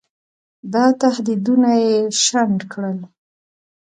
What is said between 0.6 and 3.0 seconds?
دا تهدیدونه یې شنډ کړل.